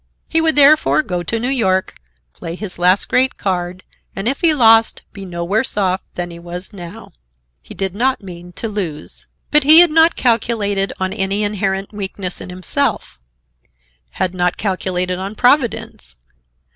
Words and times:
He 0.27 0.41
would, 0.41 0.55
therefore, 0.55 1.03
go 1.03 1.21
to 1.21 1.39
New 1.39 1.47
York, 1.51 1.95
play 2.33 2.55
his 2.55 2.79
last 2.79 3.07
great 3.07 3.37
card 3.37 3.83
and, 4.15 4.27
if 4.27 4.41
he 4.41 4.51
lost, 4.51 5.03
be 5.13 5.25
no 5.27 5.43
worse 5.45 5.77
off 5.77 6.01
than 6.15 6.31
he 6.31 6.39
was 6.39 6.73
now. 6.73 7.11
He 7.61 7.75
did 7.75 7.93
not 7.93 8.19
mean 8.23 8.51
to 8.53 8.67
lose. 8.67 9.27
But 9.51 9.63
he 9.63 9.81
had 9.81 9.91
not 9.91 10.15
calculated 10.15 10.91
on 10.99 11.13
any 11.13 11.43
inherent 11.43 11.93
weakness 11.93 12.41
in 12.41 12.49
himself,—had 12.49 14.33
not 14.33 14.57
calculated 14.57 15.19
on 15.19 15.35
Providence. 15.35 16.15